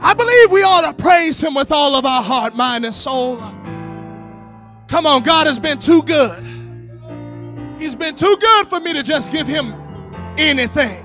[0.00, 3.38] I believe we ought to praise Him with all of our heart, mind, and soul.
[4.88, 6.57] Come on, God has been too good.
[7.78, 9.74] He's been too good for me to just give Him
[10.36, 11.04] anything.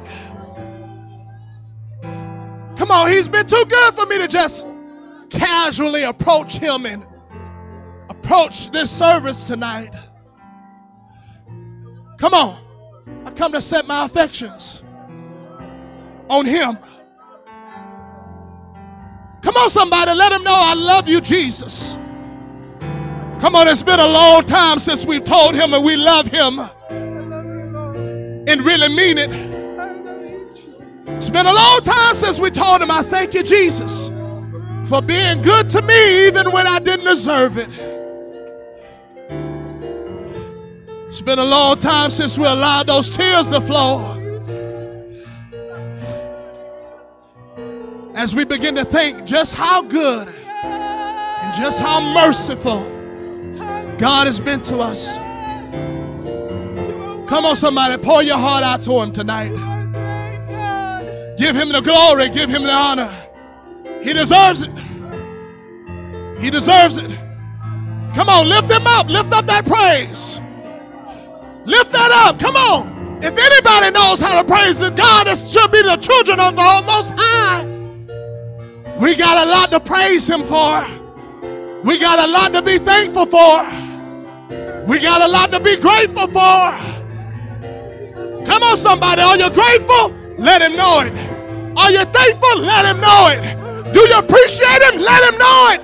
[2.76, 4.66] Come on, he's been too good for me to just
[5.30, 7.06] casually approach him and
[8.10, 9.94] approach this service tonight.
[12.18, 12.60] Come on.
[13.26, 14.84] I come to set my affections
[16.30, 16.78] on him.
[19.42, 21.98] Come on, somebody, let him know I love you, Jesus.
[23.44, 26.62] Come on, it's been a long time since we've told him and we love him
[28.48, 29.32] and really mean it.
[31.18, 34.08] It's been a long time since we told him, I thank you, Jesus,
[34.86, 37.68] for being good to me even when I didn't deserve it.
[41.10, 44.22] It's been a long time since we allowed those tears to flow.
[48.16, 52.93] As we begin to think just how good and just how merciful
[54.04, 55.16] God has been to us.
[57.30, 59.54] Come on, somebody, pour your heart out to Him tonight.
[61.38, 63.10] Give Him the glory, give Him the honor.
[64.04, 64.72] He deserves it.
[66.42, 67.12] He deserves it.
[68.14, 70.42] Come on, lift Him up, lift up that praise.
[71.64, 72.40] Lift that up.
[72.40, 73.24] Come on.
[73.24, 76.84] If anybody knows how to praise the God, it should be the children of the
[76.86, 77.64] Most High.
[79.00, 80.86] We got a lot to praise Him for.
[81.86, 83.83] We got a lot to be thankful for.
[84.88, 86.78] We got a lot to be grateful for.
[88.46, 89.22] Come on, somebody.
[89.22, 90.12] Are you grateful?
[90.38, 91.14] Let Him know it.
[91.78, 92.60] Are you thankful?
[92.60, 93.94] Let Him know it.
[93.94, 95.00] Do you appreciate Him?
[95.02, 95.82] Let Him know it.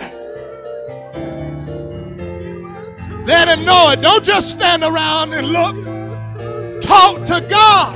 [3.26, 4.02] Let Him know it.
[4.02, 6.82] Don't just stand around and look.
[6.82, 7.96] Talk to God.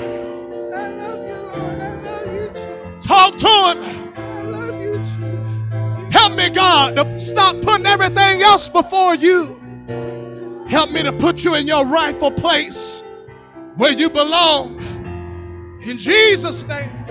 [3.01, 3.83] Talk to Him.
[6.11, 9.59] Help me, God, to stop putting everything else before you.
[10.67, 13.03] Help me to put you in your rightful place
[13.75, 14.79] where you belong.
[15.83, 17.02] In Jesus' name.